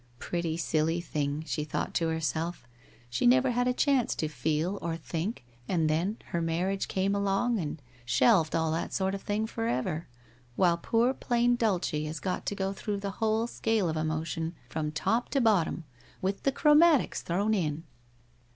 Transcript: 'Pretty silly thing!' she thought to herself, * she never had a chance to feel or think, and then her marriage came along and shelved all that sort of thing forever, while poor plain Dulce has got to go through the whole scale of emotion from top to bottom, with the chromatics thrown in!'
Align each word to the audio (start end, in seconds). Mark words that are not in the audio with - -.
'Pretty 0.19 0.57
silly 0.57 0.99
thing!' 0.99 1.43
she 1.45 1.63
thought 1.63 1.93
to 1.93 2.07
herself, 2.07 2.63
* 2.87 3.09
she 3.11 3.27
never 3.27 3.51
had 3.51 3.67
a 3.67 3.71
chance 3.71 4.15
to 4.15 4.27
feel 4.27 4.79
or 4.81 4.97
think, 4.97 5.45
and 5.67 5.87
then 5.87 6.17
her 6.29 6.41
marriage 6.41 6.87
came 6.87 7.13
along 7.13 7.59
and 7.59 7.79
shelved 8.03 8.55
all 8.55 8.71
that 8.71 8.93
sort 8.93 9.13
of 9.13 9.21
thing 9.21 9.45
forever, 9.45 10.07
while 10.55 10.77
poor 10.79 11.13
plain 11.13 11.55
Dulce 11.55 11.91
has 11.91 12.19
got 12.19 12.47
to 12.47 12.55
go 12.55 12.73
through 12.73 12.97
the 12.99 13.11
whole 13.21 13.45
scale 13.45 13.89
of 13.89 13.95
emotion 13.95 14.55
from 14.69 14.91
top 14.91 15.29
to 15.29 15.39
bottom, 15.39 15.83
with 16.19 16.41
the 16.41 16.51
chromatics 16.51 17.21
thrown 17.21 17.53
in!' 17.53 17.83